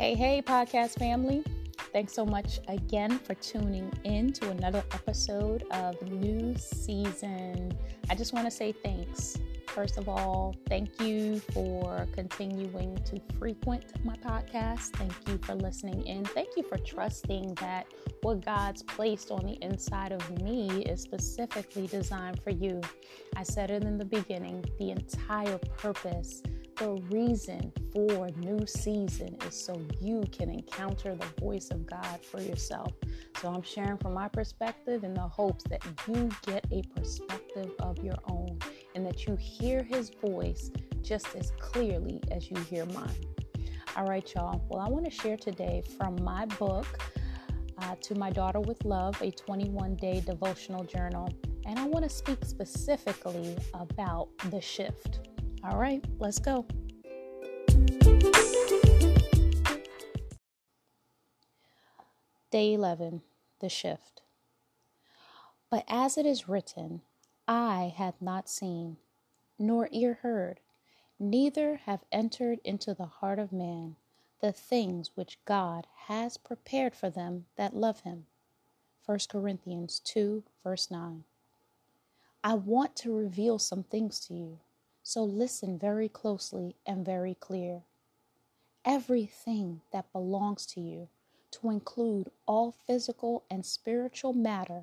Hey, 0.00 0.14
hey, 0.14 0.40
podcast 0.40 0.98
family. 0.98 1.44
Thanks 1.92 2.14
so 2.14 2.24
much 2.24 2.58
again 2.68 3.18
for 3.18 3.34
tuning 3.34 3.92
in 4.04 4.32
to 4.32 4.48
another 4.48 4.82
episode 4.94 5.64
of 5.72 6.00
New 6.00 6.56
Season. 6.56 7.76
I 8.08 8.14
just 8.14 8.32
want 8.32 8.46
to 8.46 8.50
say 8.50 8.72
thanks. 8.72 9.36
First 9.66 9.98
of 9.98 10.08
all, 10.08 10.56
thank 10.70 10.98
you 11.02 11.40
for 11.52 12.08
continuing 12.14 12.96
to 13.04 13.20
frequent 13.38 14.02
my 14.02 14.16
podcast. 14.16 14.96
Thank 14.96 15.12
you 15.28 15.36
for 15.36 15.54
listening 15.54 16.06
in. 16.06 16.24
Thank 16.24 16.56
you 16.56 16.62
for 16.62 16.78
trusting 16.78 17.56
that 17.56 17.84
what 18.22 18.42
God's 18.42 18.82
placed 18.82 19.30
on 19.30 19.44
the 19.44 19.62
inside 19.62 20.12
of 20.12 20.40
me 20.40 20.82
is 20.84 21.02
specifically 21.02 21.86
designed 21.86 22.42
for 22.42 22.50
you. 22.50 22.80
I 23.36 23.42
said 23.42 23.70
it 23.70 23.84
in 23.84 23.98
the 23.98 24.06
beginning 24.06 24.64
the 24.78 24.92
entire 24.92 25.58
purpose 25.58 26.42
the 26.80 26.94
reason 27.10 27.70
for 27.92 28.30
new 28.38 28.66
season 28.66 29.36
is 29.46 29.54
so 29.54 29.78
you 30.00 30.24
can 30.32 30.48
encounter 30.48 31.14
the 31.14 31.26
voice 31.38 31.70
of 31.70 31.84
God 31.84 32.24
for 32.24 32.40
yourself. 32.40 32.90
So 33.38 33.48
I'm 33.48 33.60
sharing 33.60 33.98
from 33.98 34.14
my 34.14 34.28
perspective 34.28 35.04
in 35.04 35.12
the 35.12 35.20
hopes 35.20 35.62
that 35.64 35.84
you 36.08 36.30
get 36.46 36.64
a 36.72 36.82
perspective 36.98 37.70
of 37.80 38.02
your 38.02 38.16
own 38.30 38.58
and 38.94 39.04
that 39.04 39.26
you 39.26 39.36
hear 39.36 39.82
his 39.82 40.10
voice 40.24 40.70
just 41.02 41.36
as 41.36 41.52
clearly 41.60 42.22
as 42.30 42.50
you 42.50 42.56
hear 42.60 42.86
mine. 42.86 43.26
All 43.94 44.06
right, 44.06 44.26
y'all. 44.34 44.64
Well, 44.70 44.80
I 44.80 44.88
want 44.88 45.04
to 45.04 45.10
share 45.10 45.36
today 45.36 45.82
from 45.98 46.16
my 46.24 46.46
book, 46.46 46.86
uh, 47.82 47.94
To 48.00 48.14
My 48.14 48.30
Daughter 48.30 48.60
with 48.60 48.82
Love, 48.86 49.20
a 49.20 49.30
21 49.30 49.96
day 49.96 50.22
devotional 50.24 50.84
journal. 50.84 51.28
And 51.66 51.78
I 51.78 51.84
want 51.84 52.04
to 52.04 52.10
speak 52.10 52.42
specifically 52.46 53.54
about 53.74 54.28
the 54.50 54.62
shift. 54.62 55.29
All 55.62 55.76
right, 55.76 56.02
let's 56.18 56.38
go. 56.38 56.66
Day 62.50 62.72
11 62.72 63.20
The 63.60 63.68
Shift. 63.68 64.22
But 65.70 65.84
as 65.86 66.16
it 66.16 66.24
is 66.24 66.48
written, 66.48 67.02
eye 67.46 67.92
hath 67.94 68.22
not 68.22 68.48
seen, 68.48 68.96
nor 69.58 69.90
ear 69.92 70.20
heard, 70.22 70.60
neither 71.18 71.76
have 71.84 72.00
entered 72.10 72.60
into 72.64 72.94
the 72.94 73.06
heart 73.06 73.38
of 73.38 73.52
man 73.52 73.96
the 74.40 74.52
things 74.52 75.10
which 75.14 75.38
God 75.44 75.86
has 76.06 76.38
prepared 76.38 76.94
for 76.94 77.10
them 77.10 77.44
that 77.56 77.76
love 77.76 78.00
him. 78.00 78.24
1 79.04 79.18
Corinthians 79.28 80.00
2, 80.00 80.42
verse 80.64 80.90
9. 80.90 81.24
I 82.42 82.54
want 82.54 82.96
to 82.96 83.14
reveal 83.14 83.58
some 83.58 83.82
things 83.82 84.18
to 84.20 84.34
you 84.34 84.58
so 85.10 85.24
listen 85.24 85.76
very 85.76 86.08
closely 86.08 86.76
and 86.86 87.04
very 87.04 87.34
clear. 87.34 87.82
Everything 88.84 89.80
that 89.92 90.12
belongs 90.12 90.64
to 90.66 90.80
you, 90.80 91.08
to 91.50 91.68
include 91.68 92.30
all 92.46 92.76
physical 92.86 93.42
and 93.50 93.66
spiritual 93.66 94.32
matter, 94.32 94.82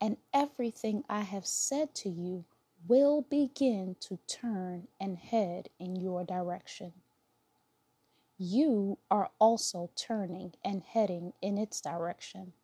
and 0.00 0.16
everything 0.34 1.04
I 1.08 1.20
have 1.20 1.46
said 1.46 1.94
to 1.94 2.08
you 2.08 2.46
will 2.88 3.22
begin 3.30 3.94
to 4.00 4.18
turn 4.26 4.88
and 5.00 5.16
head 5.16 5.68
in 5.78 5.94
your 5.94 6.24
direction. 6.24 6.92
You 8.38 8.98
are 9.08 9.30
also 9.38 9.90
turning 9.94 10.54
and 10.64 10.82
heading 10.82 11.32
in 11.40 11.58
its 11.58 11.80
direction. 11.80 12.54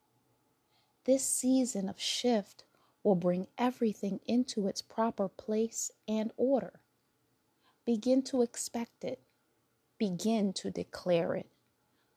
This 1.05 1.23
season 1.23 1.87
of 1.87 2.01
shift 2.01 2.65
will 3.01 3.15
bring 3.15 3.47
everything 3.57 4.19
into 4.25 4.67
its 4.67 4.81
proper 4.81 5.29
place 5.29 5.89
and 6.05 6.31
order. 6.35 6.81
Begin 7.87 8.21
to 8.23 8.41
expect 8.41 9.05
it. 9.05 9.21
Begin 9.97 10.51
to 10.55 10.69
declare 10.69 11.35
it. 11.35 11.47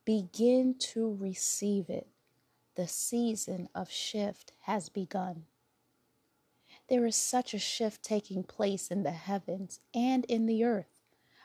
Begin 0.05 0.75
to 0.81 1.17
receive 1.21 1.89
it. 1.89 2.09
The 2.75 2.89
season 2.89 3.69
of 3.73 3.89
shift 3.89 4.53
has 4.63 4.89
begun. 4.89 5.45
There 6.89 7.07
is 7.07 7.15
such 7.15 7.55
a 7.55 7.61
shift 7.61 8.03
taking 8.03 8.43
place 8.43 8.91
in 8.91 9.05
the 9.05 9.13
heavens 9.13 9.79
and 9.95 10.25
in 10.25 10.47
the 10.47 10.65
earth. 10.65 11.05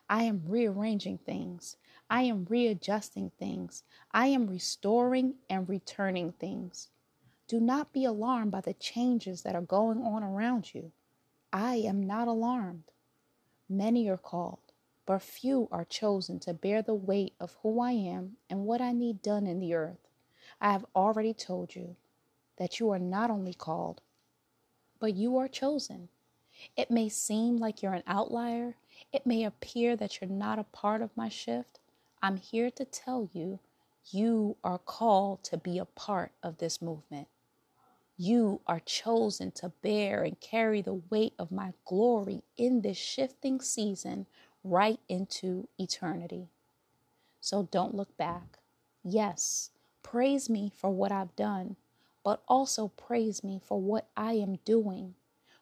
I 0.10 0.24
am 0.24 0.42
rearranging 0.48 1.20
things. 1.20 1.78
I 2.10 2.24
am 2.24 2.48
readjusting 2.50 3.32
things. 3.38 3.84
I 4.12 4.26
am 4.30 4.48
restoring 4.48 5.36
and 5.52 5.70
returning 5.70 6.32
things. 6.32 6.90
Do 7.48 7.60
not 7.60 7.94
be 7.94 8.06
alarmed 8.06 8.50
by 8.50 8.62
the 8.62 8.74
changes 8.74 9.44
that 9.44 9.54
are 9.54 9.62
going 9.62 10.02
on 10.02 10.24
around 10.24 10.74
you. 10.74 10.92
I 11.54 11.76
am 11.76 12.02
not 12.02 12.28
alarmed. 12.28 12.86
Many 13.70 14.08
are 14.10 14.18
called, 14.18 14.60
but 15.06 15.22
few 15.22 15.68
are 15.72 15.86
chosen 15.86 16.40
to 16.42 16.54
bear 16.54 16.82
the 16.82 16.94
weight 16.94 17.34
of 17.40 17.56
who 17.64 17.80
I 17.80 17.92
am 17.92 18.38
and 18.50 18.66
what 18.66 18.80
I 18.80 18.92
need 18.92 19.22
done 19.22 19.48
in 19.48 19.60
the 19.60 19.74
earth. 19.74 20.08
I 20.62 20.72
have 20.72 20.86
already 20.96 21.34
told 21.34 21.76
you 21.76 21.96
that 22.58 22.80
you 22.80 22.90
are 22.92 23.00
not 23.00 23.32
only 23.32 23.54
called, 23.54 24.02
but 25.00 25.16
you 25.16 25.38
are 25.38 25.48
chosen. 25.48 26.10
It 26.78 26.92
may 26.92 27.10
seem 27.10 27.58
like 27.58 27.82
you're 27.82 27.94
an 27.94 28.04
outlier, 28.08 28.76
it 29.12 29.26
may 29.26 29.44
appear 29.44 29.96
that 29.96 30.22
you're 30.22 30.30
not 30.30 30.60
a 30.60 30.64
part 30.64 31.02
of 31.02 31.18
my 31.18 31.28
shift. 31.28 31.80
I'm 32.22 32.38
here 32.38 32.70
to 32.72 32.86
tell 32.86 33.30
you, 33.34 33.60
you 34.12 34.58
are 34.64 34.78
called 34.78 35.44
to 35.46 35.58
be 35.58 35.78
a 35.80 35.86
part 35.86 36.32
of 36.44 36.60
this 36.60 36.82
movement. 36.82 37.28
You 38.18 38.62
are 38.68 38.82
chosen 38.82 39.52
to 39.54 39.70
bear 39.82 40.24
and 40.24 40.40
carry 40.40 40.82
the 40.82 41.02
weight 41.10 41.34
of 41.40 41.52
my 41.52 41.74
glory 41.86 42.44
in 42.58 42.82
this 42.82 42.98
shifting 42.98 43.62
season 43.62 44.28
right 44.64 45.00
into 45.10 45.68
eternity. 45.80 46.50
So 47.42 47.70
don't 47.72 47.96
look 47.96 48.18
back. 48.18 48.60
Yes, 49.04 49.72
praise 50.04 50.50
me 50.50 50.72
for 50.76 50.92
what 50.92 51.12
I've 51.12 51.36
done, 51.36 51.78
but 52.24 52.44
also 52.48 52.90
praise 52.90 53.44
me 53.44 53.62
for 53.64 53.80
what 53.82 54.10
I 54.18 54.34
am 54.34 54.58
doing. 54.66 55.16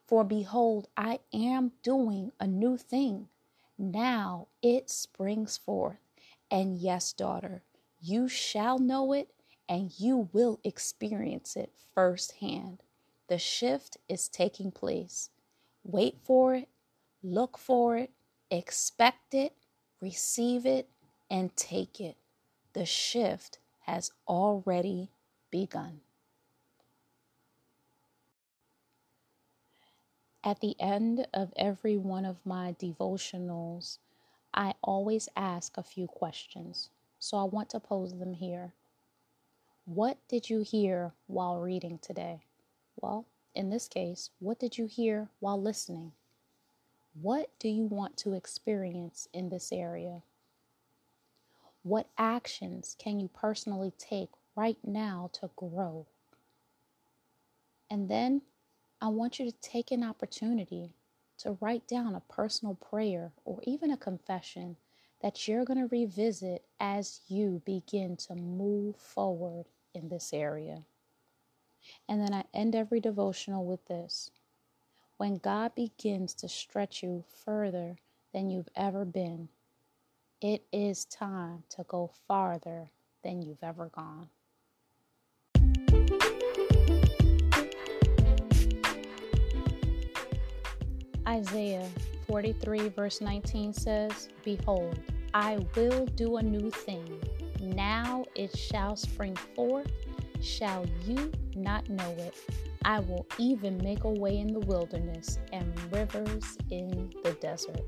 For 0.08 0.24
behold, 0.24 0.88
I 0.98 1.20
am 1.34 1.74
doing 1.84 2.32
a 2.40 2.48
new 2.48 2.78
thing. 2.78 3.30
Now 3.78 4.48
it 4.62 4.90
springs 4.90 5.58
forth. 5.58 6.00
And 6.52 6.78
yes, 6.78 7.14
daughter, 7.14 7.64
you 8.02 8.30
shall 8.30 8.80
know 8.80 9.14
it 9.14 9.33
and 9.68 9.92
you 9.98 10.30
will 10.34 10.60
experience 10.64 11.56
it 11.56 11.72
firsthand. 11.94 12.80
The 13.28 13.38
shift 13.38 13.98
is 14.10 14.28
taking 14.28 14.72
place. 14.72 15.30
Wait 15.84 16.18
for 16.24 16.56
it, 16.56 16.70
look 17.24 17.58
for 17.58 17.98
it, 17.98 18.12
expect 18.52 19.34
it, 19.34 19.54
receive 20.02 20.66
it, 20.66 20.90
and 21.30 21.56
take 21.56 22.00
it. 22.00 22.18
The 22.74 22.86
shift 22.86 23.60
has 23.82 24.12
already 24.28 25.10
begun. 25.52 26.02
At 30.44 30.60
the 30.60 30.76
end 30.80 31.26
of 31.34 31.54
every 31.56 31.98
one 31.98 32.26
of 32.26 32.46
my 32.46 32.76
devotionals, 32.80 34.00
I 34.54 34.74
always 34.84 35.30
ask 35.38 35.78
a 35.78 35.84
few 35.84 36.08
questions. 36.08 36.90
So 37.18 37.38
I 37.38 37.44
want 37.44 37.70
to 37.70 37.80
pose 37.80 38.18
them 38.20 38.34
here. 38.34 38.74
What 39.86 40.18
did 40.30 40.50
you 40.50 40.62
hear 40.62 41.14
while 41.28 41.60
reading 41.60 42.00
today? 42.00 42.46
Well, 42.96 43.26
in 43.54 43.70
this 43.70 43.90
case, 43.90 44.30
what 44.40 44.58
did 44.58 44.78
you 44.78 44.86
hear 44.86 45.30
while 45.42 45.62
listening? 45.62 46.14
What 47.22 47.50
do 47.60 47.68
you 47.68 47.86
want 47.86 48.16
to 48.18 48.34
experience 48.34 49.28
in 49.34 49.50
this 49.50 49.74
area? 49.74 50.22
What 51.84 52.08
actions 52.18 52.96
can 52.98 53.20
you 53.20 53.28
personally 53.28 53.92
take 53.98 54.30
right 54.56 54.78
now 54.86 55.30
to 55.34 55.50
grow? 55.58 56.08
And 57.92 58.10
then 58.10 58.42
I 59.02 59.10
want 59.10 59.38
you 59.38 59.46
to 59.52 59.58
take 59.62 59.92
an 59.92 60.02
opportunity 60.02 60.94
to 61.40 61.58
write 61.60 61.88
down 61.90 62.16
a 62.16 62.22
personal 62.22 62.76
prayer 62.76 63.34
or 63.44 63.60
even 63.64 63.92
a 63.92 63.98
confession 63.98 64.78
that 65.24 65.48
you're 65.48 65.66
going 65.66 65.80
to 65.80 65.88
revisit 65.88 66.64
as 66.80 67.22
you 67.28 67.64
begin 67.66 68.16
to 68.18 68.36
move 68.36 68.96
forward 68.98 69.66
in 69.96 70.10
this 70.10 70.34
area. 70.34 70.84
And 72.08 72.22
then 72.22 72.34
I 72.34 72.44
end 72.54 72.76
every 72.76 73.00
devotional 73.00 73.66
with 73.66 73.86
this 73.88 74.30
when 75.18 75.38
God 75.38 75.76
begins 75.76 76.34
to 76.36 76.50
stretch 76.50 77.04
you 77.04 77.24
further 77.46 77.96
than 78.34 78.50
you've 78.50 78.70
ever 78.76 79.06
been, 79.06 79.48
it 80.42 80.64
is 80.74 81.06
time 81.06 81.64
to 81.70 81.86
go 81.88 82.12
farther 82.28 82.90
than 83.24 83.42
you've 83.42 83.64
ever 83.64 83.88
gone. 83.88 84.28
Isaiah 91.34 91.90
43, 92.28 92.90
verse 92.90 93.20
19 93.20 93.74
says, 93.74 94.30
Behold, 94.46 95.00
I 95.34 95.66
will 95.76 96.06
do 96.06 96.38
a 96.38 96.44
new 96.44 96.70
thing. 96.70 97.20
Now 97.60 98.26
it 98.36 98.56
shall 98.56 98.96
spring 98.96 99.36
forth. 99.56 99.90
Shall 100.44 100.86
you 101.08 101.32
not 101.56 101.90
know 101.90 102.16
it? 102.20 102.36
I 102.86 103.00
will 103.00 103.26
even 103.40 103.80
make 103.80 104.04
a 104.04 104.12
way 104.12 104.38
in 104.38 104.54
the 104.54 104.60
wilderness 104.60 105.40
and 105.52 105.74
rivers 105.92 106.56
in 106.70 107.12
the 107.24 107.32
desert. 107.42 107.82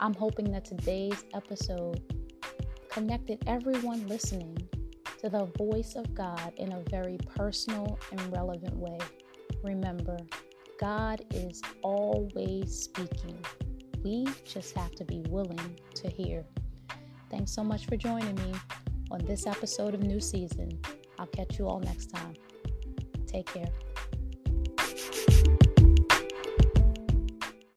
I'm 0.00 0.14
hoping 0.14 0.50
that 0.52 0.64
today's 0.64 1.26
episode 1.34 2.00
connected 2.88 3.42
everyone 3.46 4.08
listening 4.08 4.56
to 5.18 5.28
the 5.28 5.44
voice 5.58 5.94
of 5.94 6.14
God 6.14 6.54
in 6.56 6.72
a 6.72 6.80
very 6.88 7.18
personal 7.36 7.98
and 8.12 8.32
relevant 8.32 8.76
way. 8.78 8.98
Remember, 9.62 10.16
God 10.78 11.24
is 11.30 11.62
always 11.82 12.82
speaking. 12.82 13.38
We 14.04 14.26
just 14.44 14.76
have 14.76 14.92
to 14.96 15.04
be 15.04 15.22
willing 15.28 15.78
to 15.94 16.08
hear. 16.08 16.44
Thanks 17.30 17.52
so 17.52 17.64
much 17.64 17.86
for 17.86 17.96
joining 17.96 18.34
me 18.36 18.52
on 19.10 19.24
this 19.24 19.46
episode 19.46 19.94
of 19.94 20.02
New 20.02 20.20
Season. 20.20 20.78
I'll 21.18 21.26
catch 21.26 21.58
you 21.58 21.66
all 21.66 21.80
next 21.80 22.06
time. 22.06 22.34
Take 23.26 23.46
care. 23.46 23.70